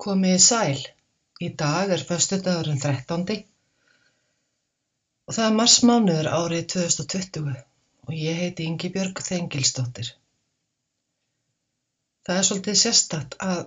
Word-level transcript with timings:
Komiði 0.00 0.36
sæl, 0.40 0.78
í 1.44 1.48
dag 1.60 1.90
er 1.92 2.02
föstudagurinn 2.08 2.78
13. 2.80 3.34
og 5.28 5.34
það 5.36 5.46
er 5.46 5.58
marsmánuður 5.58 6.28
árið 6.36 6.62
2020 6.74 7.50
og 8.06 8.14
ég 8.16 8.38
heiti 8.42 8.68
Ingibjörg 8.70 9.20
Þengilsdóttir. 9.26 10.08
Það 12.24 12.40
er 12.40 12.48
svolítið 12.48 12.80
sérstakt 12.84 13.36
að 13.44 13.60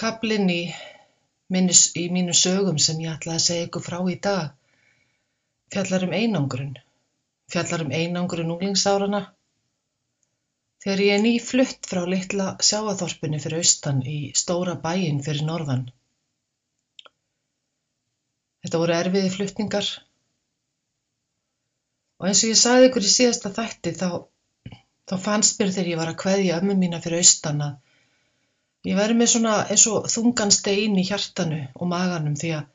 kablinn 0.00 0.48
í, 0.56 0.62
í 1.52 2.08
mínu 2.16 2.40
sögum 2.40 2.80
sem 2.88 3.04
ég 3.04 3.12
ætlaði 3.18 3.42
að 3.42 3.46
segja 3.50 3.68
ykkur 3.68 3.88
frá 3.90 3.98
í 4.08 4.16
dag 4.30 4.56
fjallar 5.74 6.08
um 6.08 6.16
einangrun, 6.22 6.76
fjallar 7.52 7.84
um 7.84 7.92
einangrun 8.00 8.56
unglingsárana 8.56 9.26
þegar 10.84 11.02
ég 11.04 11.14
er 11.16 11.22
nýflutt 11.24 11.88
frá 11.90 12.02
litla 12.08 12.48
sjáaþorpinu 12.68 13.40
fyrir 13.42 13.62
austan 13.62 14.02
í 14.06 14.18
stóra 14.40 14.76
bæinn 14.82 15.22
fyrir 15.26 15.46
norðan. 15.48 15.86
Þetta 18.64 18.82
voru 18.82 18.96
erfiði 18.96 19.32
flutningar 19.34 19.88
og 22.18 22.28
eins 22.28 22.42
og 22.42 22.52
ég 22.52 22.60
sagði 22.60 22.88
ykkur 22.90 23.06
í 23.06 23.12
síðasta 23.12 23.52
þætti 23.56 23.92
þá, 24.00 24.08
þá 25.08 25.16
fannst 25.26 25.60
mér 25.60 25.74
þegar 25.74 25.90
ég 25.92 26.00
var 26.00 26.12
að 26.12 26.20
kveðja 26.22 26.60
ömmu 26.62 26.78
mína 26.80 27.02
fyrir 27.04 27.22
austan 27.22 27.60
að 27.66 28.90
ég 28.90 28.98
væri 28.98 29.18
með 29.18 29.32
svona 29.34 29.54
eins 29.66 29.84
og 29.90 30.08
þungan 30.12 30.54
stein 30.54 30.96
í 30.98 31.04
hjartanu 31.06 31.60
og 31.74 31.90
maganum 31.90 32.36
því 32.40 32.52
að 32.58 32.72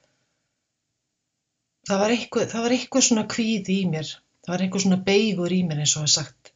það 1.89 2.03
var 2.03 2.15
eitthvað, 2.15 2.47
það 2.53 2.65
var 2.65 2.75
eitthvað 2.77 3.07
svona 3.07 3.27
kvíð 3.35 3.71
í 3.73 3.79
mér, 3.91 4.15
það 4.45 4.53
var 4.53 4.63
eitthvað 4.65 4.85
svona 4.85 5.03
beigur 5.11 5.55
í 5.55 5.61
mér 5.67 5.83
eins 5.83 5.95
og 5.97 6.05
það 6.05 6.13
sagt. 6.15 6.53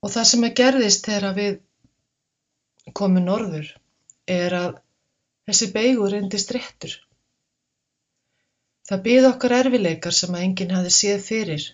Og 0.00 0.12
það 0.14 0.28
sem 0.30 0.48
gerðist 0.60 1.06
þegar 1.08 1.36
við 1.36 1.58
komum 2.96 3.26
norður 3.26 3.68
er 4.30 4.56
að 4.56 4.78
þessi 5.48 5.68
beigur 5.74 6.14
reyndist 6.14 6.52
réttur. 6.56 6.94
Það 8.88 9.02
byði 9.06 9.26
okkar 9.28 9.56
erfileikar 9.58 10.16
sem 10.16 10.34
að 10.34 10.46
enginn 10.46 10.72
hafi 10.74 10.94
séð 10.94 11.20
fyrir. 11.26 11.66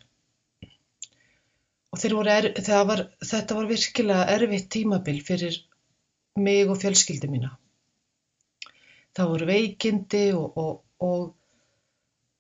Og 1.95 2.03
er, 2.05 2.51
var, 2.91 3.07
þetta 3.25 3.57
var 3.57 3.71
virkilega 3.71 4.27
erfitt 4.35 4.69
tímabil 4.75 5.23
fyrir 5.25 5.57
mig 6.37 6.69
og 6.69 6.83
fjölskyldi 6.83 7.31
mína. 7.33 7.55
Það 9.17 9.31
voru 9.33 9.49
veikindi 9.49 10.27
og, 10.37 10.59
og, 10.61 10.75
og, 11.01 11.23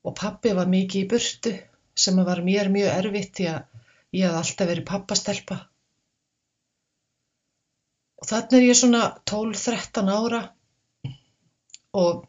og 0.05 0.17
pappi 0.19 0.53
var 0.59 0.69
mikið 0.69 1.06
í 1.06 1.09
burtu 1.15 1.55
sem 1.97 2.21
var 2.28 2.43
mér 2.45 2.69
mjög 2.75 2.93
erfitt 2.98 3.33
því 3.39 3.48
að 3.55 3.62
ég 4.19 4.28
hafði 4.28 4.43
alltaf 4.43 4.71
verið 4.75 4.89
pappastelpa. 4.91 5.56
Og 8.20 8.28
þannig 8.31 8.56
er 8.59 8.67
ég 8.70 8.78
svona 8.78 9.03
12-13 9.31 10.11
ára. 10.12 10.42
Og, 11.97 12.25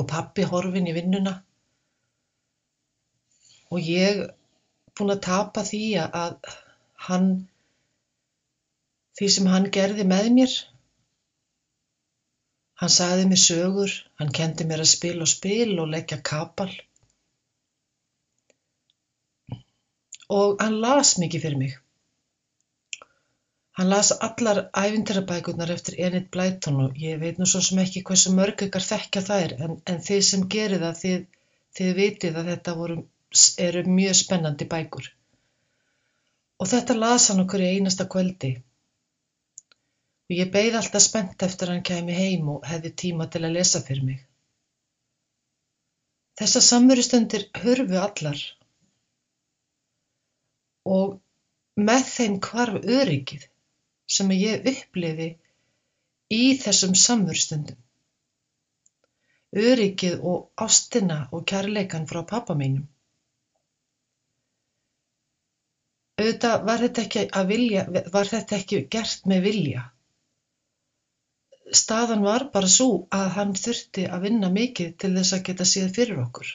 og 0.00 0.08
pappi 0.12 0.46
horfin 0.48 0.88
í 0.90 0.96
vinnuna. 0.96 1.36
Og 3.70 3.86
ég 3.86 4.24
búin 4.98 5.14
að 5.14 5.22
tapa 5.26 5.62
því 5.66 5.84
að 6.02 6.50
hann, 7.06 7.28
því 9.18 9.28
sem 9.36 9.48
hann 9.52 9.68
gerði 9.76 10.06
með 10.10 10.30
mér, 10.38 10.56
hann 12.82 12.92
sagði 12.96 13.28
mér 13.30 13.42
sögur, 13.44 13.94
hann 14.20 14.32
kendi 14.40 14.66
mér 14.68 14.84
að 14.84 14.92
spila 14.94 15.26
og 15.26 15.32
spil 15.32 15.76
og 15.78 15.92
leggja 15.94 16.20
kapal. 16.32 16.70
Og 20.40 20.60
hann 20.62 20.80
las 20.82 21.16
mikið 21.22 21.46
fyrir 21.46 21.62
mig. 21.62 21.78
Hann 23.80 23.88
las 23.88 24.10
allar 24.26 24.58
ævintýrabækurnar 24.76 25.70
eftir 25.72 25.94
Enid 26.06 26.26
Blyton 26.34 26.80
og 26.86 26.98
ég 27.00 27.20
veit 27.20 27.38
nú 27.40 27.46
svo 27.48 27.62
sem 27.64 27.78
ekki 27.80 28.02
hversu 28.08 28.32
mörg 28.38 28.60
ykkar 28.66 28.84
þekkja 28.86 29.20
þær 29.28 29.52
en, 29.66 29.76
en 29.92 30.02
þið 30.08 30.24
sem 30.26 30.42
gerir 30.54 30.82
það 30.82 30.98
þið, 31.02 31.22
þið 31.78 31.92
vitið 31.98 32.34
að 32.40 32.50
þetta 32.50 32.74
voru, 32.80 32.96
eru 33.66 33.82
mjög 33.94 34.18
spennandi 34.18 34.66
bækur. 34.74 35.06
Og 36.60 36.68
þetta 36.74 36.96
las 36.98 37.30
hann 37.32 37.40
okkur 37.46 37.64
í 37.64 37.70
einasta 37.78 38.04
kvöldi. 38.14 38.50
Og 40.28 40.34
ég 40.36 40.50
beigð 40.58 40.76
alltaf 40.82 41.06
spennt 41.06 41.44
eftir 41.46 41.72
hann 41.72 41.80
kæmi 41.90 42.16
heim 42.18 42.50
og 42.56 42.66
hefði 42.68 42.90
tíma 43.04 43.30
til 43.32 43.46
að 43.46 43.56
lesa 43.56 43.80
fyrir 43.86 44.04
mig. 44.10 44.18
Þessar 46.42 46.66
samverustundir 46.68 47.48
hörfu 47.62 47.96
allar 48.02 48.44
og 50.98 51.16
með 51.88 52.04
þeim 52.18 52.36
hvarf 52.44 52.84
öryggið 52.98 53.48
sem 54.16 54.30
ég 54.36 54.66
upplifi 54.72 55.28
í 56.36 56.42
þessum 56.62 56.96
samverstundum. 57.04 57.78
Öryggið 59.66 60.24
og 60.32 60.64
ástina 60.66 61.20
og 61.34 61.46
kærleikan 61.52 62.06
frá 62.10 62.22
pappa 62.32 62.54
mínum. 62.58 62.86
Auðvitað 66.20 66.66
var 66.68 66.82
þetta 66.84 67.42
vilja, 67.48 67.82
var 68.14 68.28
þetta 68.28 68.56
ekki 68.60 68.82
gert 68.94 69.26
með 69.32 69.46
vilja. 69.48 69.84
Staðan 71.80 72.24
var 72.26 72.44
bara 72.54 72.68
svo 72.68 72.88
að 73.16 73.28
hann 73.36 73.54
þurfti 73.56 74.04
að 74.10 74.26
vinna 74.26 74.50
mikið 74.54 74.96
til 75.02 75.12
þess 75.16 75.36
að 75.36 75.44
geta 75.48 75.66
séð 75.72 75.92
fyrir 75.98 76.22
okkur. 76.24 76.50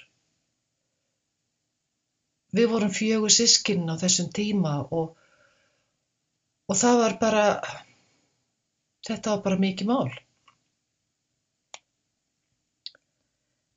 Við 2.56 2.68
vorum 2.72 2.94
fjögur 2.96 3.34
sískinn 3.36 3.90
á 3.92 3.96
þessum 4.00 4.30
tíma 4.36 4.76
og 5.00 5.16
og 6.70 6.80
það 6.82 7.02
var 7.02 7.18
bara 7.22 7.46
þetta 9.08 9.36
var 9.36 9.42
bara 9.46 9.62
mikið 9.62 9.90
mál. 9.92 10.14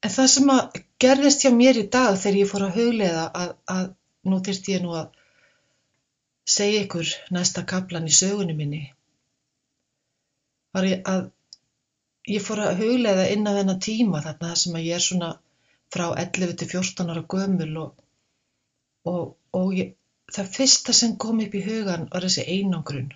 En 0.06 0.14
það 0.14 0.28
sem 0.32 0.52
að 0.54 0.82
gerðist 1.02 1.44
hjá 1.44 1.50
mér 1.54 1.80
í 1.80 1.88
dag 1.94 2.14
þegar 2.16 2.38
ég 2.40 2.50
fór 2.52 2.66
að 2.68 2.76
huglega 2.78 3.24
að, 3.42 3.56
að 3.74 3.88
nú 4.30 4.38
þurfti 4.46 4.76
ég 4.76 4.84
nú 4.84 4.94
að 4.98 5.16
segja 6.48 6.84
ykkur 6.84 7.10
næsta 7.34 7.64
kaplan 7.68 8.08
í 8.08 8.14
sögunni 8.14 8.54
minni 8.56 8.84
var 10.76 10.86
ég 10.88 11.02
að 11.12 11.26
ég 12.28 12.44
fór 12.44 12.62
að 12.64 12.82
huglega 12.82 13.26
inn 13.34 13.46
að 13.48 13.60
þennan 13.60 13.84
tíma 13.84 14.22
þarna 14.24 14.54
sem 14.62 14.78
að 14.78 14.86
ég 14.86 14.98
er 14.98 15.04
svona 15.04 15.30
frá 15.94 16.06
11 16.22 16.56
til 16.60 16.68
14 16.72 17.12
ára 17.12 17.24
gömul 17.34 17.70
og, 17.82 18.02
og, 19.12 19.22
og 19.56 19.76
ég, 19.76 19.94
það 20.36 20.50
fyrsta 20.56 20.94
sem 20.96 21.16
kom 21.24 21.40
upp 21.44 21.54
í 21.56 21.64
hugan 21.64 22.08
var 22.12 22.26
þessi 22.26 22.44
einangrun. 22.54 23.12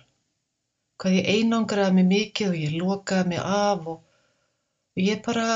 Hvað 1.01 1.17
ég 1.19 1.29
einangraði 1.35 1.97
mig 1.97 2.07
mikið 2.11 2.49
og 2.49 2.57
ég 2.61 2.77
lokaði 2.79 3.29
mig 3.33 3.41
af 3.57 3.89
og, 3.93 3.99
og 4.95 5.03
ég 5.03 5.21
bara 5.25 5.47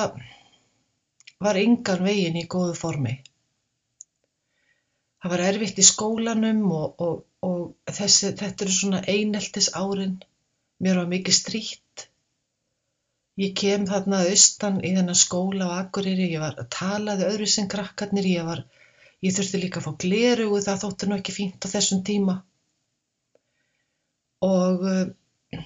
var 1.45 1.59
yngan 1.61 2.05
veginn 2.05 2.39
í 2.41 2.47
góðu 2.53 2.75
formi. 2.77 3.15
Það 5.21 5.33
var 5.33 5.43
erfitt 5.47 5.81
í 5.81 5.85
skólanum 5.85 6.63
og, 6.71 7.01
og, 7.05 7.15
og 7.45 7.93
þessi, 7.99 8.33
þetta 8.39 8.65
eru 8.65 8.75
svona 8.75 9.01
eineltis 9.13 9.71
árin. 9.77 10.17
Mér 10.83 11.01
var 11.01 11.09
mikið 11.13 11.37
strýtt. 11.39 12.07
Ég 13.41 13.53
kem 13.57 13.85
þarna 13.89 14.23
austan 14.29 14.77
í 14.81 14.93
þennan 14.97 15.17
skóla 15.17 15.69
á 15.69 15.77
Akureyri, 15.81 16.29
ég 16.33 16.41
var 16.41 16.57
að 16.57 16.69
talaði 16.73 17.27
öðru 17.29 17.49
sem 17.53 17.67
krakkarnir, 17.69 18.29
ég 18.29 18.45
var 18.49 18.63
Ég 19.25 19.33
þurfti 19.33 19.59
líka 19.61 19.79
að 19.81 19.87
fá 19.87 19.93
glerugu, 20.03 20.59
það 20.61 20.83
þótti 20.83 21.07
nú 21.09 21.15
ekki 21.17 21.33
fínt 21.33 21.65
á 21.65 21.67
þessum 21.71 22.03
tíma. 22.05 22.35
Og, 24.47 24.83
eh, 24.91 25.61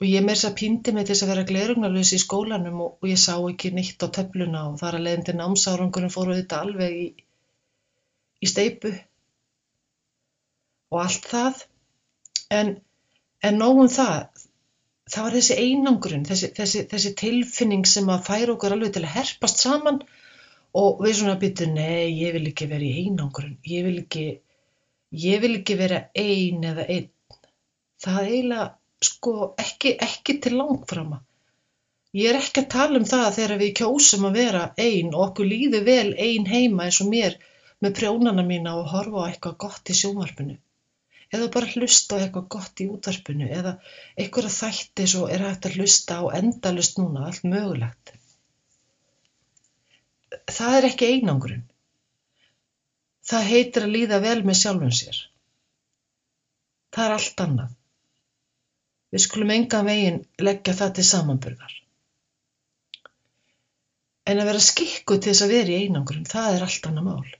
og 0.00 0.06
ég 0.08 0.24
meir 0.26 0.38
þess 0.38 0.48
að 0.48 0.56
pýndi 0.60 0.94
mig 0.96 1.06
til 1.06 1.14
þess 1.14 1.26
að 1.26 1.32
vera 1.32 1.48
glerugnarlaus 1.50 2.10
í 2.16 2.20
skólanum 2.22 2.80
og, 2.86 2.96
og 2.98 3.10
ég 3.12 3.20
sá 3.22 3.36
ekki 3.36 3.70
nýtt 3.76 4.02
á 4.02 4.08
töfluna 4.16 4.64
og 4.70 4.80
þar 4.80 4.98
að 4.98 5.04
leiðandi 5.06 5.34
námsárangurinn 5.38 6.14
fóru 6.14 6.34
þetta 6.40 6.62
alveg 6.66 6.96
í, 7.04 7.06
í 8.42 8.50
steipu 8.50 8.90
og 10.92 11.04
allt 11.04 11.28
það. 11.30 11.62
En, 12.52 12.72
en 13.46 13.62
nógum 13.62 13.92
það, 13.92 14.42
það 15.12 15.28
var 15.28 15.36
þessi 15.38 15.60
einangurinn, 15.62 16.26
þessi, 16.26 16.50
þessi, 16.58 16.82
þessi 16.90 17.14
tilfinning 17.22 17.86
sem 17.88 18.10
að 18.10 18.26
færa 18.26 18.56
okkur 18.56 18.74
alveg 18.74 18.96
til 18.96 19.04
að 19.06 19.14
herpast 19.20 19.62
saman 19.62 20.02
og 20.80 21.02
við 21.04 21.16
svona 21.18 21.38
byttum, 21.40 21.74
nei, 21.76 22.12
ég 22.16 22.36
vil 22.36 22.46
ekki 22.48 22.68
vera 22.70 22.86
í 22.86 23.02
einangrun, 23.02 23.58
ég 23.68 23.84
vil 23.86 23.98
ekki, 24.02 24.24
ég 25.24 25.42
vil 25.42 25.52
ekki 25.58 25.76
vera 25.80 25.98
ein 26.22 26.64
eða 26.70 26.86
einn. 26.94 27.10
Það 28.02 28.20
eiginlega, 28.22 28.68
sko, 29.08 29.34
ekki, 29.60 29.92
ekki 30.06 30.38
til 30.44 30.56
langframa. 30.60 31.20
Ég 32.16 32.30
er 32.30 32.38
ekki 32.40 32.64
að 32.64 32.72
tala 32.74 32.98
um 33.00 33.06
það 33.08 33.28
þegar 33.36 33.60
við 33.62 33.74
kjósum 33.80 34.26
að 34.28 34.38
vera 34.40 34.62
ein 34.86 35.12
og 35.12 35.22
okkur 35.28 35.48
líður 35.48 35.86
vel 35.86 36.10
ein 36.26 36.48
heima 36.48 36.88
eins 36.88 37.00
og 37.04 37.08
mér 37.12 37.38
með 37.84 37.94
prjónana 38.00 38.44
mína 38.48 38.74
og 38.80 38.90
horfa 38.92 39.24
á 39.24 39.28
eitthvað 39.28 39.58
gott 39.64 39.92
í 39.92 39.96
sjónvarpinu. 40.00 40.58
Eða 41.32 41.48
bara 41.54 41.70
hlusta 41.72 42.16
á 42.16 42.20
eitthvað 42.20 42.48
gott 42.56 42.82
í 42.84 42.88
útvarpinu 42.92 43.48
eða 43.60 43.76
eitthvað 44.16 44.52
þætti 44.58 45.08
svo 45.14 45.28
er 45.32 45.46
hægt 45.46 45.68
að 45.68 45.78
hlusta 45.80 46.20
á 46.20 46.24
endalust 46.40 47.00
núna, 47.00 47.28
allt 47.28 47.48
mögulegt 47.48 48.12
það 50.50 50.78
er 50.78 50.88
ekki 50.88 51.10
einangrun. 51.16 51.62
Það 53.22 53.48
heitir 53.52 53.86
að 53.86 53.94
líða 53.96 54.18
vel 54.24 54.40
með 54.46 54.58
sjálfum 54.62 54.94
sér. 54.98 55.20
Það 56.92 57.04
er 57.04 57.14
allt 57.16 57.42
annað. 57.44 57.76
Við 59.12 59.24
skulum 59.26 59.52
engan 59.54 59.88
veginn 59.88 60.20
leggja 60.40 60.74
það 60.76 60.94
til 60.96 61.06
samanburðar. 61.08 61.74
En 64.32 64.38
að 64.38 64.48
vera 64.52 64.62
skikku 64.62 65.18
til 65.18 65.32
þess 65.32 65.44
að 65.44 65.54
vera 65.56 65.74
í 65.74 65.86
einangrun, 65.86 66.28
það 66.28 66.56
er 66.56 66.64
allt 66.66 66.88
annað 66.88 67.08
mál. 67.08 67.32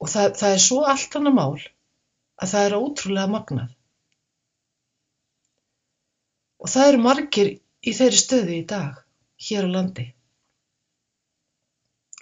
Og 0.00 0.08
það, 0.08 0.36
það 0.40 0.54
er 0.54 0.62
svo 0.64 0.80
allt 0.88 1.16
annað 1.18 1.36
mál 1.36 1.58
að 2.40 2.52
það 2.52 2.66
er 2.66 2.76
ótrúlega 2.78 3.32
magnað. 3.34 3.74
Og 6.60 6.72
það 6.72 6.92
eru 6.92 7.02
margir 7.04 7.50
í 7.56 7.94
þeirri 7.96 8.20
stöðu 8.20 8.56
í 8.56 8.64
dag, 8.68 8.96
hér 9.48 9.68
á 9.68 9.70
landi. 9.74 10.06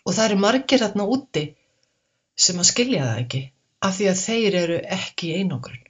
Og 0.09 0.17
það 0.17 0.25
eru 0.31 0.41
margir 0.41 0.81
þarna 0.81 1.05
úti 1.15 1.45
sem 2.39 2.61
að 2.63 2.71
skilja 2.71 3.05
það 3.05 3.21
ekki 3.25 3.43
af 3.89 3.99
því 3.99 4.09
að 4.11 4.23
þeir 4.23 4.57
eru 4.63 4.79
ekki 4.97 5.29
í 5.29 5.37
einangrun. 5.43 5.85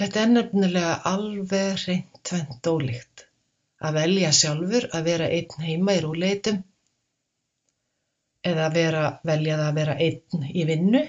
Þetta 0.00 0.22
er 0.22 0.30
nefnilega 0.32 0.94
alveg 1.10 1.82
reynd 1.84 2.20
tvent 2.24 2.70
ólíkt 2.72 3.26
að 3.84 3.96
velja 3.98 4.30
sjálfur 4.36 4.86
að 4.96 5.06
vera 5.10 5.28
einn 5.36 5.66
heima 5.66 5.96
í 5.96 6.00
rúleitum 6.04 6.62
eða 8.50 8.68
vera, 8.72 9.04
velja 9.28 9.58
það 9.60 9.68
að 9.68 9.78
vera 9.80 9.96
einn 10.06 10.48
í 10.48 10.64
vinnu 10.68 11.02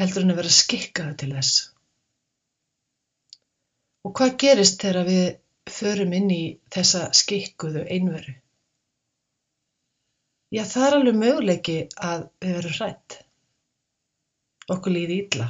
heldur 0.00 0.24
en 0.24 0.34
að 0.34 0.40
vera 0.42 0.54
skikkaðu 0.54 1.16
til 1.22 1.30
þess. 1.34 1.56
Og 4.06 4.14
hvað 4.16 4.36
gerist 4.44 4.80
þegar 4.80 5.08
við 5.10 5.24
förum 5.74 6.12
inn 6.16 6.30
í 6.34 6.42
þessa 6.74 7.08
skikkuðu 7.16 7.86
einveru? 7.86 8.36
Já, 10.50 10.64
það 10.66 10.84
er 10.86 10.94
alveg 10.96 11.18
möguleiki 11.18 11.78
að 12.10 12.22
við 12.42 12.54
verum 12.56 12.76
hrætt. 12.76 13.16
Okkur 14.74 14.94
líði 14.96 15.18
illa. 15.24 15.46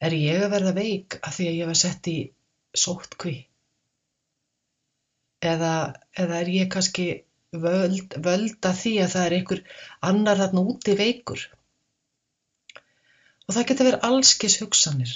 Er 0.00 0.16
ég 0.16 0.44
að 0.46 0.52
verða 0.54 0.72
veik 0.78 1.18
af 1.20 1.36
því 1.36 1.48
að 1.50 1.58
ég 1.58 1.68
var 1.68 1.78
sett 1.80 2.08
í 2.08 2.18
sóttkví? 2.82 3.34
Eða, 5.44 5.74
eða 6.24 6.40
er 6.40 6.52
ég 6.54 6.70
kannski 6.72 7.08
völd, 7.52 8.16
völd 8.24 8.68
að 8.70 8.80
því 8.80 8.94
að 9.04 9.12
það 9.14 9.26
er 9.26 9.36
einhver 9.38 9.62
annar 10.10 10.40
þarna 10.40 10.64
úti 10.72 10.96
veikur? 10.96 11.46
Og 13.44 13.56
það 13.56 13.66
getur 13.72 13.90
verið 13.90 14.08
allskis 14.08 14.56
hugsanir. 14.62 15.14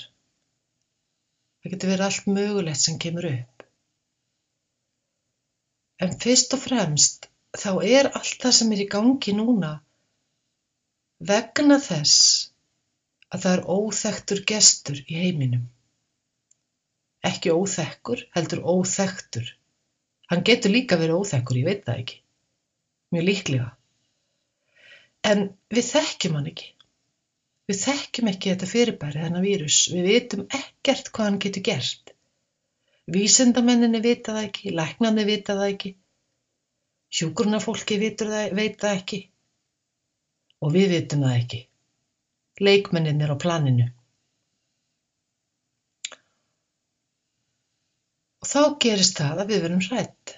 Það 1.65 1.73
getur 1.73 1.91
verið 1.95 2.07
allt 2.07 2.27
mögulegt 2.29 2.81
sem 2.85 2.97
kemur 3.01 3.27
upp. 3.31 3.63
En 6.05 6.11
fyrst 6.21 6.53
og 6.53 6.61
fremst 6.61 7.31
þá 7.57 7.71
er 7.89 8.11
allt 8.11 8.43
það 8.43 8.57
sem 8.59 8.75
er 8.77 8.83
í 8.85 8.91
gangi 8.93 9.33
núna 9.39 9.71
vegna 11.31 11.79
þess 11.81 12.19
að 13.33 13.47
það 13.47 13.55
er 13.55 13.65
óþektur 13.77 14.43
gestur 14.51 15.01
í 15.07 15.23
heiminum. 15.23 15.65
Ekki 17.25 17.55
óþekkur, 17.57 18.27
heldur 18.37 18.61
óþektur. 18.69 19.49
Hann 20.29 20.45
getur 20.45 20.75
líka 20.75 20.99
verið 21.01 21.23
óþekkur, 21.23 21.63
ég 21.63 21.71
veit 21.71 21.83
það 21.89 22.03
ekki. 22.03 22.21
Mjög 23.15 23.27
líklega. 23.31 23.71
En 25.25 25.47
við 25.73 25.89
þekkjum 25.95 26.37
hann 26.37 26.53
ekki. 26.53 26.75
Við 27.71 27.79
þekkjum 27.81 28.29
ekki 28.29 28.51
þetta 28.53 28.69
fyrirbæri, 28.69 29.21
þennan 29.25 29.47
vírus. 29.47 29.79
Við 29.93 30.09
vitum 30.11 30.43
ekkert 30.53 31.11
hvað 31.11 31.31
hann 31.31 31.39
getur 31.45 31.65
gert. 31.71 32.15
Vísendamenninni 33.15 34.01
vita 34.05 34.35
það 34.37 34.49
ekki, 34.49 34.73
læknarnir 34.77 35.29
vita 35.29 35.57
það 35.57 35.71
ekki. 35.75 35.95
Hjúgrunafólki 37.15 38.01
veit 38.03 38.21
það 38.21 38.91
ekki 38.91 39.21
og 40.65 40.73
við 40.75 40.95
vitum 40.95 41.25
það 41.25 41.37
ekki. 41.41 41.61
Leikmenninir 42.65 43.33
á 43.35 43.37
planinu. 43.41 43.91
Og 48.45 48.49
þá 48.49 48.63
gerist 48.85 49.21
það 49.21 49.43
að 49.43 49.53
við 49.53 49.63
verum 49.65 49.85
hrætt 49.85 50.35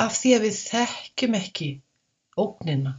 af 0.00 0.14
því 0.16 0.34
að 0.36 0.44
við 0.46 0.60
þekkjum 0.72 1.36
ekki 1.38 1.68
ógnina. 2.44 2.94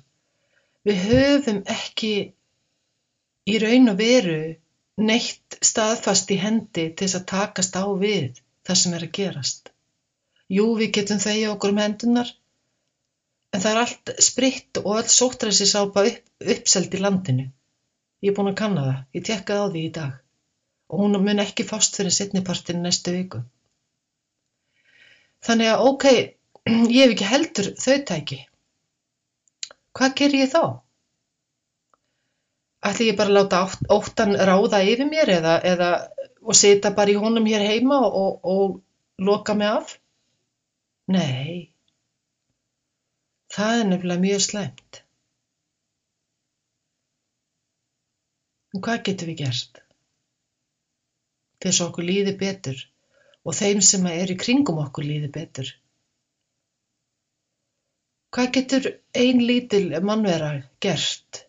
Við 0.86 1.02
höfum 1.10 1.64
ekki 1.70 2.12
í 3.50 3.58
raun 3.64 3.94
og 3.94 4.00
veru 4.00 4.42
neitt 5.10 5.60
staðfast 5.64 6.32
í 6.36 6.40
hendi 6.42 6.90
til 6.90 7.08
þess 7.08 7.20
að 7.22 7.30
takast 7.34 7.80
á 7.80 7.86
við 8.04 8.42
það 8.68 8.82
sem 8.82 8.96
er 8.98 9.08
að 9.08 9.16
gerast. 9.20 9.72
Jú, 10.50 10.66
við 10.80 10.94
getum 11.00 11.22
þegja 11.24 11.54
okkur 11.54 11.76
um 11.76 11.82
hendunar 11.84 12.34
En 13.54 13.62
það 13.64 13.72
er 13.72 13.80
allt 13.84 14.12
spritt 14.22 14.80
og 14.84 14.90
öll 15.00 15.12
sóttræsisápa 15.12 16.04
upp, 16.10 16.26
uppseld 16.56 16.94
í 16.94 17.00
landinu. 17.02 17.46
Ég 18.22 18.32
er 18.32 18.36
búin 18.38 18.52
að 18.52 18.60
kanna 18.62 18.84
það, 18.86 19.00
ég 19.18 19.26
tekkaði 19.30 19.64
á 19.64 19.68
því 19.74 19.86
í 19.86 19.94
dag 19.96 20.18
og 20.90 21.02
hún 21.04 21.18
mun 21.22 21.42
ekki 21.44 21.66
fást 21.70 21.98
fyrir 21.98 22.14
setnipartin 22.14 22.82
næstu 22.82 23.14
viku. 23.14 23.42
Þannig 25.46 25.72
að 25.72 25.84
ok, 25.86 26.06
ég 26.98 27.04
hef 27.04 27.14
ekki 27.16 27.30
heldur 27.30 27.72
þau 27.78 27.98
tæki. 28.12 28.40
Hvað 29.98 30.16
ger 30.22 30.38
ég 30.40 30.54
þá? 30.54 30.64
Ætli 32.88 33.10
ég 33.12 33.18
bara 33.20 33.32
að 33.34 33.38
láta 33.38 33.60
óttan 33.92 34.38
ráða 34.48 34.80
yfir 34.88 35.08
mér 35.10 35.32
eða, 35.34 35.56
eða 35.72 35.90
og 36.42 36.56
sita 36.56 36.92
bara 36.96 37.12
í 37.12 37.18
honum 37.20 37.48
hér 37.50 37.66
heima 37.68 37.98
og, 38.08 38.40
og 38.54 38.80
loka 39.30 39.56
mig 39.60 39.68
af? 39.68 39.98
Nei. 41.12 41.74
Það 43.52 43.82
er 43.82 43.90
nefnilega 43.90 44.24
mjög 44.24 44.46
slæmt. 44.46 45.02
En 48.74 48.84
hvað 48.86 49.04
getum 49.10 49.32
við 49.32 49.40
gert? 49.44 49.84
Þess 51.60 51.82
að 51.82 51.88
okkur 51.90 52.08
líði 52.08 52.36
betur 52.40 52.86
og 53.44 53.58
þeim 53.58 53.84
sem 53.84 54.08
er 54.14 54.32
í 54.32 54.40
kringum 54.40 54.80
okkur 54.86 55.08
líði 55.10 55.32
betur. 55.36 55.74
Hvað 58.30 58.52
getur 58.56 58.90
ein 59.18 59.42
lítil 59.42 59.88
mannvera 60.06 60.54
gert 60.86 61.49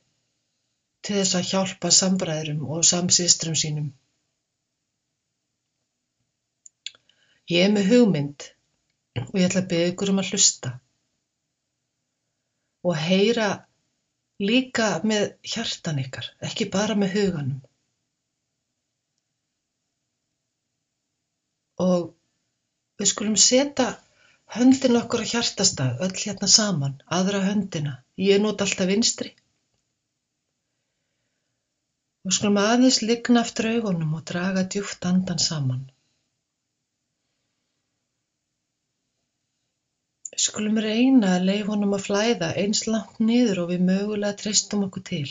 til 1.10 1.18
þess 1.18 1.36
að 1.38 1.48
hjálpa 1.50 1.90
sambræðurum 1.96 2.62
og 2.70 2.86
samsýstrum 2.86 3.56
sínum? 3.58 3.88
Ég 7.50 7.66
er 7.66 7.72
með 7.74 7.90
hugmynd 7.90 8.46
og 9.24 9.34
ég 9.34 9.48
ætla 9.48 9.64
að 9.64 9.72
byggja 9.72 9.90
ykkur 9.90 10.12
um 10.12 10.22
að 10.22 10.30
hlusta 10.30 10.70
og 12.86 12.94
heyra 12.96 13.48
líka 14.40 14.86
með 15.04 15.26
hjartan 15.52 15.98
ykkar, 16.04 16.30
ekki 16.46 16.68
bara 16.72 16.94
með 17.00 17.16
huganum. 17.16 17.58
Og 21.80 22.06
við 23.00 23.10
skulum 23.10 23.36
setja 23.40 23.90
höndin 24.54 24.98
okkur 25.00 25.26
á 25.26 25.30
hjartastað, 25.34 26.00
öll 26.06 26.16
hérna 26.22 26.48
saman, 26.54 26.96
aðra 27.18 27.42
höndina, 27.44 27.98
ég 28.30 28.40
nót 28.42 28.62
alltaf 28.64 28.88
vinstri. 28.88 29.34
Og 32.28 32.34
skulum 32.36 32.58
aðeins 32.60 32.98
ligna 33.08 33.40
aftur 33.46 33.70
augunum 33.70 34.16
og 34.18 34.26
draga 34.30 34.62
djúft 34.72 35.06
andan 35.10 35.40
saman. 35.40 35.86
Við 40.30 40.42
skulum 40.46 40.80
reyna 40.84 41.30
að 41.36 41.46
leyfa 41.48 41.72
honum 41.72 41.94
að 41.96 42.04
flæða 42.08 42.50
eins 42.62 42.82
langt 42.88 43.22
niður 43.30 43.62
og 43.64 43.72
við 43.72 43.86
mögulega 43.88 44.36
treystum 44.42 44.84
okkur 44.86 45.06
til. 45.10 45.30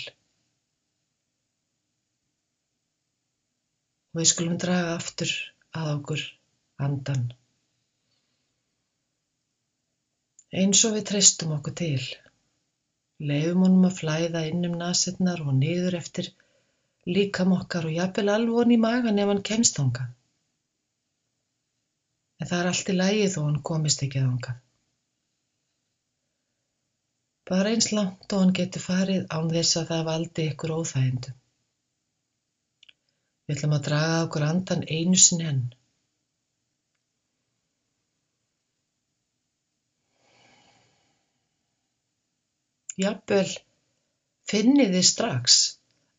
Og 4.09 4.21
við 4.21 4.31
skulum 4.33 4.57
draga 4.65 4.97
aftur 4.97 5.35
að 5.83 5.93
okkur 5.93 6.25
andan. 6.89 7.29
Eins 10.59 10.81
og 10.89 10.97
við 10.97 11.07
treystum 11.13 11.53
okkur 11.59 11.77
til. 11.85 12.03
Leifum 13.21 13.65
honum 13.67 13.89
að 13.89 13.97
flæða 14.01 14.45
inn 14.49 14.65
um 14.65 14.77
nasetnar 14.81 15.45
og 15.45 15.57
niður 15.63 15.97
eftir 15.99 16.33
líkam 17.07 17.53
okkar 17.57 17.89
og 17.89 17.95
jafnvel 17.95 18.33
alvon 18.35 18.73
í 18.75 18.79
magan 18.85 19.19
ef 19.19 19.33
hann 19.33 19.45
kemst 19.51 19.79
ánga. 19.83 20.07
En 22.39 22.47
það 22.47 22.59
er 22.61 22.71
allt 22.71 22.89
í 22.95 22.97
lægi 22.97 23.29
þó 23.35 23.39
hann 23.45 23.61
komist 23.71 24.03
ekki 24.07 24.23
ánga 24.23 24.59
bara 27.49 27.71
eins 27.73 27.89
langt 27.97 28.33
og 28.35 28.43
hann 28.43 28.55
getur 28.57 28.83
farið 28.83 29.23
án 29.35 29.47
þess 29.53 29.77
að 29.79 29.87
það 29.91 30.07
valdi 30.09 30.43
ykkur 30.51 30.73
óþægindum. 30.75 31.37
Við 33.49 33.55
ætlum 33.55 33.75
að 33.77 33.85
draga 33.87 34.19
okkur 34.25 34.45
andan 34.45 34.83
einu 34.95 35.17
sinni 35.23 35.47
enn. 35.51 35.63
Jafnvel 42.99 43.49
finnið 44.51 44.95
þið 44.97 45.05
strax 45.09 45.59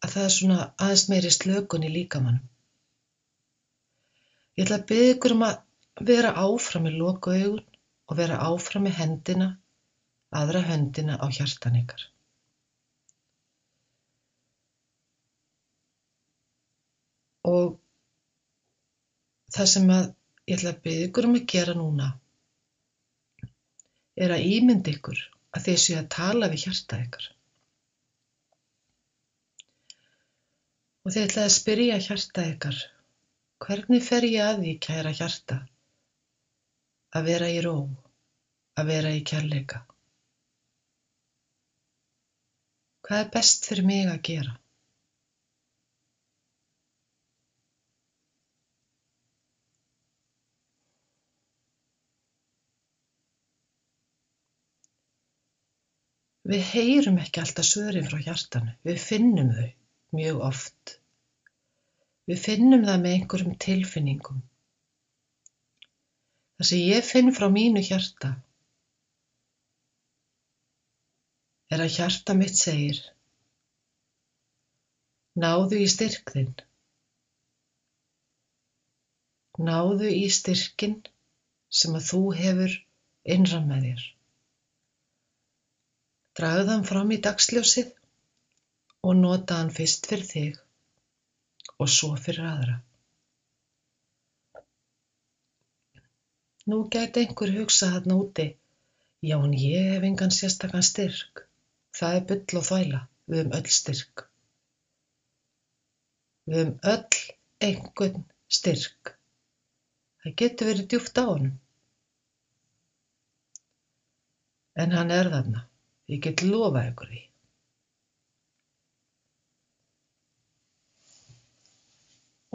að 0.04 0.14
það 0.14 0.26
er 0.26 0.35
svona 0.37 0.61
aðeins 0.85 1.09
meiri 1.12 1.33
slökun 1.35 1.87
í 1.87 1.90
líkamannum. 1.95 2.47
Ég 4.59 4.66
ætla 4.66 4.78
að 4.80 4.87
byggja 4.90 5.11
ykkur 5.14 5.35
um 5.37 5.45
að 5.47 6.07
vera 6.12 6.30
áfram 6.45 6.88
í 6.88 6.95
loku 6.95 7.35
augun 7.35 7.66
og 8.11 8.16
vera 8.19 8.38
áfram 8.47 8.88
í 8.90 8.95
hendina, 8.97 9.50
aðra 10.40 10.62
hendina 10.66 11.19
á 11.21 11.26
hjartan 11.33 11.78
ykkar. 11.80 12.07
Og 17.50 17.76
það 19.54 19.71
sem 19.75 19.92
að 19.95 20.09
ég 20.50 20.59
ætla 20.59 20.75
að 20.75 20.83
byggja 20.87 21.07
ykkur 21.09 21.28
um 21.28 21.38
að 21.38 21.47
gera 21.54 21.76
núna 21.78 22.09
er 24.21 24.35
að 24.37 24.49
ímynd 24.57 24.88
ykkur 24.92 25.21
að 25.57 25.69
þið 25.69 25.78
séu 25.85 25.99
að 26.00 26.11
tala 26.14 26.50
við 26.52 26.66
hjarta 26.66 26.99
ykkar. 27.04 27.30
Og 31.00 31.14
þið 31.14 31.23
ætlaði 31.26 31.49
að 31.49 31.54
spyrja 31.54 31.99
hjarta 32.04 32.42
ykkar, 32.50 32.78
hvernig 33.64 34.02
fer 34.04 34.26
ég 34.28 34.42
að 34.45 34.59
því 34.64 34.73
kæra 34.87 35.12
hjarta? 35.16 35.57
Að 37.16 37.30
vera 37.30 37.49
í 37.49 37.62
ró, 37.64 37.76
að 38.76 38.90
vera 38.92 39.12
í 39.16 39.23
kærleika. 39.30 39.80
Hvað 43.09 43.25
er 43.25 43.33
best 43.38 43.71
fyrir 43.71 43.88
mig 43.88 44.12
að 44.12 44.21
gera? 44.28 44.54
Við 56.50 56.64
heyrum 56.75 57.19
ekki 57.25 57.40
alltaf 57.40 57.66
svörin 57.66 58.09
frá 58.11 58.21
hjartanu, 58.21 58.76
við 58.85 59.04
finnum 59.09 59.54
þau 59.57 59.69
mjög 60.16 60.40
oft. 60.50 60.96
Við 62.30 62.42
finnum 62.46 62.86
það 62.86 63.02
með 63.02 63.16
einhverjum 63.16 63.56
tilfinningum. 63.64 64.42
Það 66.58 66.68
sem 66.70 66.82
ég 66.84 67.06
finn 67.08 67.32
frá 67.36 67.48
mínu 67.52 67.82
hjarta 67.86 68.34
er 71.70 71.82
að 71.84 71.94
hjarta 71.94 72.34
mitt 72.36 72.58
segir 72.58 72.98
Náðu 75.40 75.78
í 75.78 75.86
styrk 75.88 76.32
þinn. 76.34 76.50
Náðu 79.62 80.08
í 80.10 80.24
styrkin 80.34 80.96
sem 81.80 81.94
að 81.94 82.08
þú 82.08 82.20
hefur 82.40 82.74
innram 83.36 83.68
með 83.70 83.86
þér. 83.86 84.02
Dragðu 86.40 86.72
hann 86.72 86.86
fram 86.90 87.14
í 87.14 87.20
dagsljósið 87.28 87.94
og 89.07 89.16
nota 89.16 89.59
hann 89.61 89.73
fyrst 89.75 90.09
fyrir 90.11 90.26
þig 90.28 90.59
og 91.80 91.88
svo 91.88 92.14
fyrir 92.21 92.47
aðra. 92.50 92.76
Nú 96.71 96.83
gæti 96.95 97.23
einhver 97.25 97.52
hugsa 97.57 97.88
hann 97.95 98.12
úti, 98.14 98.47
já 99.25 99.37
en 99.38 99.54
ég 99.57 99.95
hef 99.95 100.04
engan 100.09 100.35
sérstakann 100.37 100.85
styrk. 100.87 101.47
Það 101.97 102.16
er 102.19 102.26
byll 102.28 102.59
og 102.61 102.66
þvæla, 102.69 103.00
við 103.30 103.40
höfum 103.40 103.57
öll 103.59 103.73
styrk. 103.76 104.26
Við 106.50 106.61
höfum 106.61 106.76
öll 106.92 107.25
einhvern 107.71 108.28
styrk. 108.59 109.14
Það 110.21 110.37
getur 110.42 110.71
verið 110.71 110.88
djúft 110.92 111.19
á 111.19 111.25
honum. 111.25 111.57
En 114.85 114.95
hann 114.97 115.11
er 115.16 115.33
þarna. 115.33 115.64
Ég 116.12 116.23
get 116.28 116.45
lofað 116.45 116.92
ykkur 116.92 117.12
því. 117.14 117.29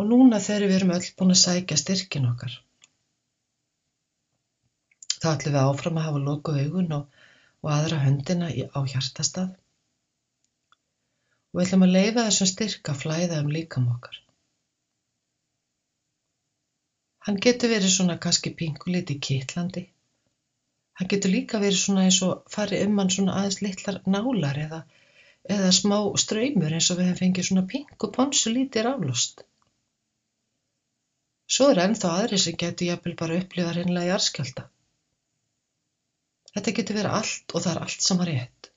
Og 0.05 0.09
núna 0.11 0.37
þegar 0.47 0.67
við 0.69 0.75
erum 0.77 0.91
öll 0.93 1.07
búin 1.19 1.33
að 1.33 1.39
sækja 1.41 1.77
styrkin 1.81 2.27
okkar, 2.29 2.59
þá 5.15 5.27
ætlum 5.31 5.55
við 5.55 5.61
áfram 5.61 5.97
að 5.97 6.05
hafa 6.09 6.21
loku 6.27 6.53
augun 6.59 6.93
og, 6.99 7.23
og 7.65 7.71
aðra 7.73 8.03
höndina 8.03 8.51
á 8.53 8.79
hjartastað. 8.91 9.55
Og 11.49 11.57
við 11.57 11.65
ætlum 11.65 11.87
að 11.87 11.95
leifa 11.97 12.27
þessum 12.27 12.51
styrk 12.51 12.93
að 12.93 13.01
flæða 13.01 13.41
um 13.41 13.49
líkam 13.55 13.89
okkar. 13.95 14.21
Hann 17.25 17.41
getur 17.41 17.73
verið 17.73 17.89
svona 17.95 18.19
kannski 18.21 18.53
pinguliti 18.53 19.17
kittlandi 19.17 19.87
Hann 20.99 21.09
getur 21.11 21.31
líka 21.31 21.59
verið 21.59 21.79
svona 21.79 22.03
eins 22.07 22.21
og 22.25 22.51
farið 22.51 22.85
um 22.85 22.99
hann 23.01 23.09
svona 23.13 23.33
aðeins 23.39 23.57
litlar 23.63 23.97
nálar 24.13 24.59
eða, 24.65 24.77
eða 25.55 25.71
smá 25.77 25.97
ströymur 26.23 26.75
eins 26.77 26.87
og 26.93 27.01
við 27.01 27.09
hefum 27.09 27.21
fengið 27.21 27.47
svona 27.49 27.63
pingu 27.73 28.09
ponsu 28.17 28.53
lítið 28.53 28.85
rálost. 28.87 29.43
Svo 31.55 31.69
er 31.71 31.79
ennþá 31.85 32.09
aðri 32.19 32.37
sem 32.43 32.55
getur 32.61 32.89
jafnvel 32.89 33.13
bara 33.19 33.35
upplifað 33.39 33.77
hinnlega 33.79 34.09
í 34.09 34.15
arskjálta. 34.15 34.63
Þetta 36.55 36.73
getur 36.79 36.97
verið 36.99 37.17
allt 37.19 37.53
og 37.53 37.63
það 37.63 37.71
er 37.73 37.83
allt 37.85 38.05
sama 38.05 38.25
rétt. 38.27 38.69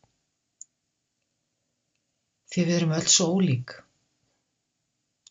Því 2.53 2.67
við 2.69 2.77
erum 2.77 2.95
öll 2.99 3.09
svo 3.15 3.27
ólík 3.39 3.75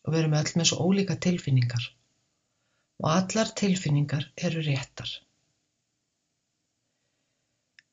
og 0.02 0.12
við 0.12 0.20
erum 0.20 0.36
öll 0.40 0.52
með 0.60 0.68
svo 0.70 0.84
ólíka 0.88 1.16
tilfinningar 1.28 1.88
og 2.98 3.08
allar 3.14 3.54
tilfinningar 3.62 4.28
eru 4.48 4.64
réttar. 4.68 5.10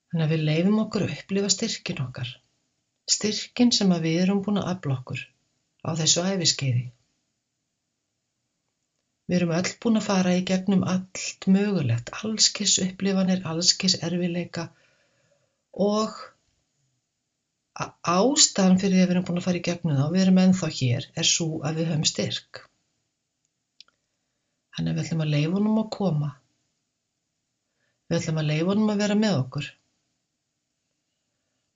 Þannig 0.10 0.26
að 0.26 0.34
við 0.36 0.46
leifum 0.50 0.84
okkur 0.84 1.06
að 1.06 1.16
upplifa 1.16 1.54
styrkin 1.54 2.04
okkar, 2.06 2.30
styrkin 3.16 3.74
sem 3.76 3.92
að 3.92 4.08
við 4.10 4.22
erum 4.26 4.44
búin 4.46 4.62
að 4.62 4.70
afla 4.74 5.00
okkur 5.00 5.26
á 5.86 5.90
þessu 6.00 6.24
æfiskeiði. 6.26 6.86
Við 9.26 9.40
erum 9.40 9.52
öll 9.58 9.70
búin 9.82 10.00
að 10.00 10.08
fara 10.08 10.34
í 10.38 10.42
gegnum 10.46 10.84
allt 10.86 11.48
mögulegt, 11.50 12.12
allskis 12.22 12.76
upplifanir, 12.84 13.42
allskis 13.50 13.98
erfileika 14.06 14.68
og 15.86 16.14
ástæðan 17.76 18.78
fyrir 18.80 18.94
því 18.94 19.02
að 19.02 19.08
við 19.08 19.14
erum 19.16 19.26
búin 19.28 19.42
að 19.42 19.48
fara 19.48 19.60
í 19.60 19.66
gegnum 19.66 20.02
og 20.04 20.14
við 20.14 20.26
erum 20.26 20.42
ennþá 20.44 20.70
hér 20.80 21.08
er 21.18 21.30
svo 21.30 21.48
að 21.66 21.80
við 21.80 21.90
höfum 21.92 22.06
styrk. 22.12 22.62
Þannig 24.76 24.92
að 24.92 25.00
við 25.00 25.06
ætlum 25.06 25.24
að 25.26 25.34
leifunum 25.34 25.82
að 25.82 25.90
koma. 25.96 26.30
Við 28.06 28.20
ætlum 28.20 28.40
að 28.44 28.50
leifunum 28.52 28.94
að 28.94 29.02
vera 29.02 29.18
með 29.24 29.40
okkur 29.40 29.72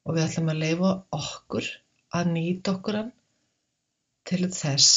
og 0.06 0.16
við 0.16 0.26
ætlum 0.28 0.54
að 0.54 0.62
leifa 0.64 0.92
okkur 1.18 1.72
að 2.20 2.32
nýta 2.36 2.76
okkur 2.78 3.00
hann 3.00 3.12
til 4.30 4.44
þess 4.54 4.94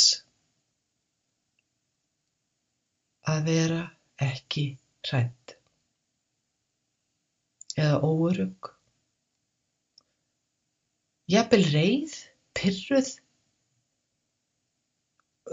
að 3.31 3.49
vera 3.49 3.83
ekki 4.27 4.65
hrætt 5.09 5.57
eða 7.79 7.99
óörug 8.05 8.71
jafnvel 11.33 11.63
reið, 11.73 12.15
pyrruð 12.59 13.11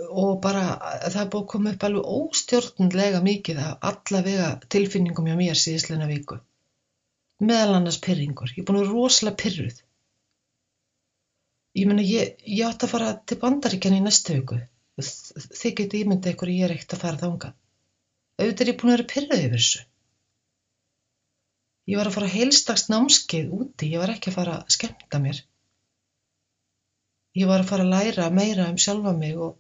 og 0.09 0.33
bara 0.43 0.63
það 1.05 1.21
er 1.21 1.29
búið 1.33 1.43
að 1.43 1.49
koma 1.53 1.73
upp 1.75 1.85
alveg 1.87 2.09
óstjórnlega 2.15 3.21
mikið 3.25 3.61
af 3.65 3.87
allavega 3.91 4.49
tilfinningum 4.75 5.29
hjá 5.29 5.37
mér 5.39 5.59
síðisleina 5.59 6.07
viku. 6.09 6.39
Meðal 7.39 7.77
annars 7.77 7.99
pyrringur, 8.03 8.51
ég 8.53 8.63
er 8.63 8.67
búin 8.67 8.81
að 8.81 8.85
vera 8.87 8.97
rosalega 8.97 9.41
pyrruð 9.43 9.79
ég 11.77 11.87
menna 11.87 12.03
ég, 12.05 12.35
ég 12.43 12.65
átti 12.67 12.87
að 12.87 12.93
fara 12.93 13.09
til 13.29 13.37
bandaríkjan 13.41 13.97
í 13.99 14.03
næstu 14.03 14.35
viku 14.39 14.59
þið 14.99 15.73
getið 15.81 16.03
ímyndið 16.03 16.35
ykkur 16.35 16.53
ég 16.53 16.67
er 16.67 16.75
ekkert 16.75 16.95
að 16.97 17.03
fara 17.05 17.21
þánga 17.23 17.53
auðvitað 18.39 18.65
er 18.65 18.71
ég 18.71 18.79
búin 18.79 18.91
að 18.91 18.95
vera 18.95 19.11
pyrruð 19.13 19.41
yfir 19.43 19.55
þessu. 19.57 19.85
Ég 21.89 21.99
var 21.99 22.09
að 22.09 22.15
fara 22.15 22.33
heilstags 22.33 22.85
námskeið 22.91 23.55
úti 23.57 23.89
ég 23.93 24.03
var 24.03 24.13
ekki 24.13 24.31
að 24.31 24.37
fara 24.37 24.57
að 24.59 24.75
skemta 24.75 25.19
mér. 25.23 25.41
Ég 27.39 27.49
var 27.49 27.63
að 27.63 27.71
fara 27.71 27.85
að 27.85 27.93
læra 27.95 28.29
meira 28.33 28.67
um 28.71 28.79
sjálfa 28.79 29.13
mig 29.17 29.35
og, 29.47 29.57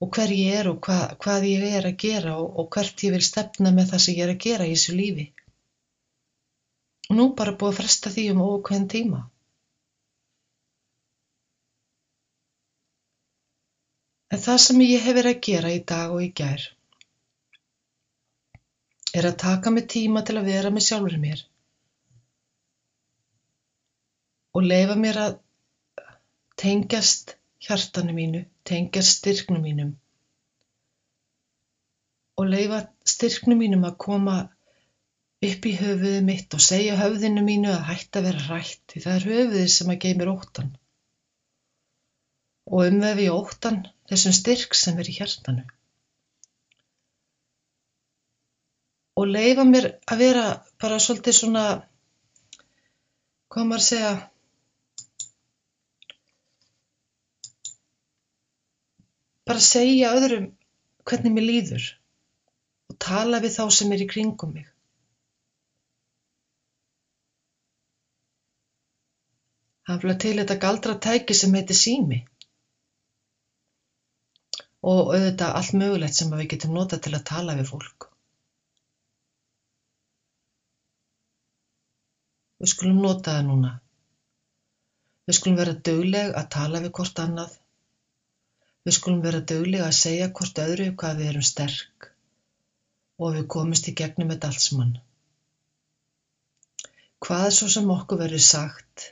og 0.00 0.16
hver 0.16 0.32
ég 0.34 0.60
er 0.60 0.70
og 0.70 0.80
hva, 0.86 0.98
hvað 1.20 1.48
ég 1.50 1.66
er 1.80 1.88
að 1.90 1.98
gera 2.04 2.36
og, 2.40 2.48
og 2.62 2.70
hvert 2.74 3.04
ég 3.06 3.14
vil 3.14 3.26
stefna 3.26 3.74
með 3.74 3.92
það 3.92 4.04
sem 4.06 4.16
ég 4.16 4.24
er 4.24 4.34
að 4.34 4.42
gera 4.46 4.68
í 4.68 4.74
þessu 4.74 4.96
lífi. 4.98 5.28
Og 7.10 7.18
nú 7.18 7.28
bara 7.36 7.56
búið 7.60 7.74
að 7.74 7.80
fresta 7.82 8.14
því 8.14 8.28
um 8.32 8.44
ókveðin 8.46 8.90
tíma. 8.94 9.24
En 14.34 14.40
það 14.42 14.56
sem 14.62 14.80
ég 14.82 15.04
hef 15.06 15.14
verið 15.16 15.36
að 15.36 15.44
gera 15.46 15.68
í 15.70 15.82
dag 15.90 16.12
og 16.12 16.22
í 16.24 16.30
gær 16.38 16.62
er 19.20 19.28
að 19.28 19.36
taka 19.42 19.70
mig 19.74 19.84
tíma 19.92 20.22
til 20.26 20.34
að 20.40 20.48
vera 20.50 20.72
með 20.74 20.86
sjálfur 20.88 21.20
mér 21.24 21.42
og 24.58 24.66
leifa 24.72 24.96
mér 25.04 25.20
að 25.26 25.36
tengjast 26.64 27.36
hjartanu 27.68 28.16
mínu, 28.18 28.42
tengjast 28.66 29.20
styrknu 29.20 29.62
mínum 29.62 29.94
og 32.42 32.50
leifa 32.50 32.82
styrknu 33.14 33.60
mínum 33.62 33.86
að 33.86 33.98
koma 34.08 34.38
upp 35.46 35.68
í 35.70 35.76
höfuðið 35.78 36.22
mitt 36.32 36.58
og 36.58 36.66
segja 36.72 36.98
höfðinu 36.98 37.46
mínu 37.52 37.70
að 37.76 37.86
hætta 37.92 38.18
að 38.18 38.32
vera 38.32 38.48
rætt 38.50 38.82
því 38.90 39.04
það 39.06 39.20
er 39.20 39.28
höfuðið 39.32 39.74
sem 39.76 39.94
að 39.94 40.02
geymir 40.08 40.34
óttan 40.34 40.78
og 42.70 42.86
umvefi 42.88 43.26
óttan 43.32 43.82
þessum 44.10 44.34
styrk 44.36 44.76
sem 44.78 45.00
er 45.00 45.08
í 45.10 45.16
hjartanu. 45.18 45.64
Og 49.20 49.28
leifa 49.30 49.64
mér 49.68 49.90
að 50.10 50.22
vera 50.24 50.44
bara 50.82 51.00
svolítið 51.02 51.36
svona 51.38 51.64
hvað 53.54 53.68
maður 53.70 53.84
segja? 53.88 54.14
Bara 59.44 59.62
segja 59.68 60.14
öðrum 60.16 60.48
hvernig 61.04 61.36
mér 61.36 61.46
líður 61.50 61.90
og 62.90 62.98
tala 63.06 63.42
við 63.44 63.58
þá 63.60 63.64
sem 63.78 63.92
er 63.92 64.02
í 64.02 64.10
kringum 64.10 64.56
mig. 64.56 64.66
Hann 69.84 70.00
flög 70.00 70.16
til 70.24 70.38
þetta 70.40 70.62
galdra 70.62 70.94
tæki 71.06 71.36
sem 71.36 71.54
heitir 71.54 71.76
sími 71.76 72.24
og 74.92 75.14
auðvitað 75.14 75.54
allt 75.58 75.76
mögulegt 75.80 76.18
sem 76.18 76.32
við 76.34 76.50
getum 76.54 76.74
nota 76.76 76.98
til 77.04 77.14
að 77.16 77.24
tala 77.30 77.54
við 77.58 77.70
fólk. 77.70 78.08
Við 82.60 82.72
skulum 82.72 83.00
nota 83.04 83.36
það 83.36 83.46
núna. 83.48 83.70
Við 85.28 85.38
skulum 85.38 85.56
vera 85.60 85.76
dögleg 85.88 86.34
að 86.40 86.50
tala 86.56 86.82
við 86.84 86.92
hvort 86.98 87.22
annað. 87.24 87.56
Við 88.84 88.96
skulum 88.98 89.24
vera 89.24 89.40
dögleg 89.52 89.86
að 89.86 89.96
segja 89.98 90.28
hvort 90.36 90.60
öðru 90.66 90.90
hvað 91.00 91.20
við 91.20 91.32
erum 91.32 91.48
sterk 91.48 92.10
og 93.24 93.36
við 93.38 93.50
komumst 93.54 93.88
í 93.88 93.96
gegnum 94.00 94.32
þetta 94.34 94.50
alls 94.52 94.70
mann. 94.76 94.94
Hvað 97.24 97.46
svo 97.56 97.70
sem 97.72 97.92
okkur 97.94 98.20
verður 98.20 98.44
sagt 98.44 99.04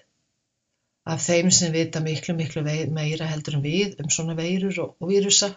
af 1.05 1.23
þeim 1.25 1.51
sem 1.51 1.73
vita 1.75 2.01
miklu, 2.01 2.35
miklu 2.39 2.63
meira 2.65 3.27
heldur 3.27 3.59
en 3.59 3.65
við 3.65 3.99
um 4.03 4.11
svona 4.11 4.37
veirur 4.39 4.79
og, 4.85 4.95
og 5.03 5.11
vírusa, 5.11 5.51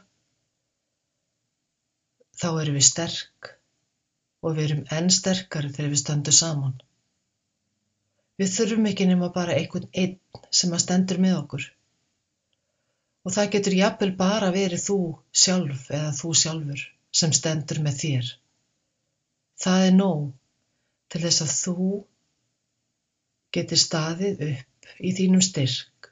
þá 2.35 2.47
erum 2.61 2.79
við 2.79 2.87
sterk 2.87 3.51
og 4.41 4.57
við 4.57 4.65
erum 4.65 4.83
enn 4.97 5.11
sterkari 5.13 5.71
þegar 5.73 5.93
við 5.93 6.01
stöndum 6.01 6.37
saman. 6.37 6.75
Við 8.41 8.51
þurfum 8.51 8.89
ekki 8.89 9.07
nema 9.07 9.29
bara 9.35 9.55
einhvern 9.55 9.87
einn 9.95 10.17
sem 10.51 10.73
að 10.75 10.83
stendur 10.83 11.21
með 11.23 11.37
okkur. 11.37 11.67
Og 13.25 13.33
það 13.33 13.51
getur 13.53 13.77
jafnvel 13.79 14.11
bara 14.17 14.51
verið 14.53 14.83
þú 14.83 14.97
sjálf 15.43 15.87
eða 15.89 16.11
þú 16.17 16.33
sjálfur 16.41 16.83
sem 17.15 17.31
stendur 17.33 17.79
með 17.85 18.01
þér. 18.01 18.33
Það 19.63 19.85
er 19.85 19.95
nóg 19.95 20.25
til 21.13 21.21
þess 21.23 21.45
að 21.45 21.53
þú 21.61 21.89
getur 23.55 23.79
staðið 23.79 24.43
upp 24.49 24.74
í 24.99 25.13
þínum 25.17 25.43
styrk, 25.45 26.09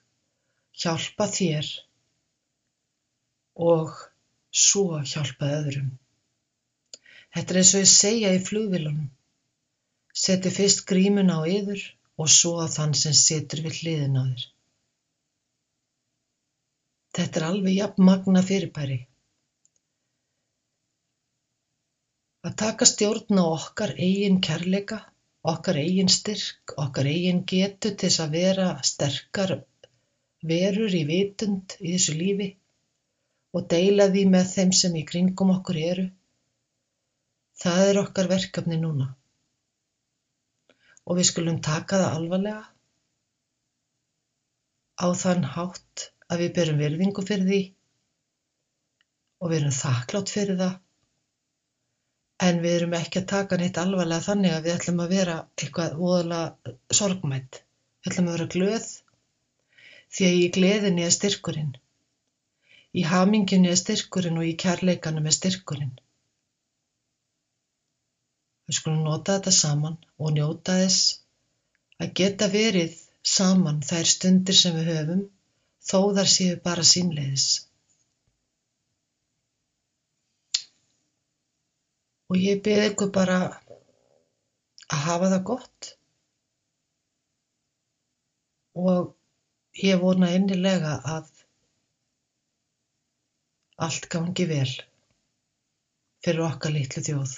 hjálpa 0.84 1.28
þér 1.38 1.70
og 3.72 3.94
svo 4.54 5.02
hjálpa 5.02 5.50
öðrum. 5.60 5.92
Þetta 7.34 7.54
er 7.54 7.60
eins 7.62 7.74
og 7.74 7.84
ég 7.84 7.92
segja 7.92 8.34
í 8.36 8.42
flugvilunum. 8.48 9.10
Seti 10.24 10.52
fyrst 10.54 10.84
grímuna 10.90 11.40
á 11.42 11.50
yður 11.50 11.82
og 12.22 12.30
svo 12.30 12.60
á 12.62 12.70
þann 12.70 12.94
sem 12.98 13.16
situr 13.18 13.64
við 13.66 13.80
hliðin 13.82 14.20
á 14.20 14.24
þér. 14.28 14.44
Þetta 17.18 17.40
er 17.40 17.48
alveg 17.48 17.76
jafn 17.78 18.06
magna 18.06 18.42
fyrirbæri. 18.46 19.00
Að 22.44 22.56
taka 22.60 22.86
stjórn 22.90 23.42
á 23.42 23.46
okkar 23.46 23.94
eigin 23.96 24.40
kærleika, 24.44 25.00
okkar 25.44 25.78
eigin 25.82 26.10
styrk, 26.12 26.74
okkar 26.80 27.08
eigin 27.12 27.44
getu 27.50 27.92
til 27.92 28.08
þess 28.08 28.24
að 28.24 28.36
vera 28.38 28.68
sterkar 28.90 29.58
verur 30.44 30.96
í 30.96 31.04
vitund 31.08 31.76
í 31.80 31.96
þessu 31.96 32.16
lífi 32.20 32.50
og 33.54 33.68
deila 33.74 34.08
því 34.14 34.24
með 34.34 34.54
þeim 34.54 34.72
sem 34.80 34.96
í 35.00 35.04
kringum 35.10 35.52
okkur 35.54 35.80
eru. 35.80 36.06
Það 37.64 37.90
er 37.90 38.00
okkar 38.02 38.32
verkefni 38.32 38.80
núna 38.82 39.12
og 41.04 41.20
við 41.20 41.30
skulum 41.30 41.60
taka 41.64 42.00
það 42.00 42.18
alvarlega 42.18 42.64
á 45.04 45.08
þann 45.20 45.44
hátt 45.56 46.08
að 46.32 46.46
við 46.46 46.54
berum 46.58 46.80
virðingu 46.80 47.26
fyrir 47.28 47.50
því 47.50 47.62
og 49.44 49.52
við 49.52 49.60
erum 49.60 49.76
þakklátt 49.76 50.32
fyrir 50.32 50.60
það 50.62 50.78
en 52.44 52.60
við 52.64 52.76
erum 52.78 52.96
ekki 52.98 53.22
að 53.22 53.30
taka 53.32 53.60
neitt 53.60 53.80
alvarlega 53.82 54.28
þannig 54.28 54.56
að 54.56 54.66
við 54.68 54.76
ætlum 54.78 55.02
að 55.04 55.16
vera 55.18 55.38
eitthvað 55.62 55.96
voðalega 56.00 56.76
sorgmætt 57.00 57.60
við 57.62 58.12
ætlum 58.12 58.30
að 58.30 58.38
vera 58.38 58.52
glöð 58.56 58.88
því 60.14 60.30
að 60.30 60.40
í 60.40 60.48
gleðinni 60.58 61.06
er 61.08 61.14
styrkurinn. 61.16 61.74
Í 62.94 63.04
haminginni 63.10 63.72
er 63.74 63.80
styrkurinn 63.80 64.40
og 64.42 64.46
í 64.46 64.56
kærleikanum 64.64 65.30
er 65.30 65.36
styrkurinn. 65.38 65.94
Við 68.68 68.78
skulum 68.80 69.02
nota 69.08 69.38
þetta 69.38 69.54
saman 69.60 69.98
og 70.20 70.36
njóta 70.36 70.76
þess 70.84 71.16
að 72.04 72.14
geta 72.20 72.50
verið 72.54 73.00
saman 73.34 73.82
þær 73.88 74.12
stundir 74.12 74.60
sem 74.60 74.78
við 74.78 74.92
höfum 74.92 75.24
þó 75.90 76.00
þar 76.20 76.30
séu 76.36 76.60
bara 76.68 76.86
símleiðis. 76.92 77.48
Og 82.34 82.40
ég 82.42 82.64
byrði 82.66 82.90
ykkur 82.90 83.10
bara 83.14 83.38
að 83.46 85.02
hafa 85.06 85.28
það 85.34 85.44
gott 85.50 85.90
og 88.74 89.12
ég 89.84 90.02
vona 90.02 90.32
innilega 90.34 90.96
að 91.14 91.30
allt 93.86 94.10
gangi 94.16 94.48
vel 94.50 94.72
fyrir 96.26 96.42
okkar 96.48 96.74
litlu 96.74 97.06
þjóð. 97.06 97.36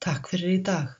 Takk 0.00 0.32
fyrir 0.32 0.56
í 0.56 0.62
dag. 0.72 0.96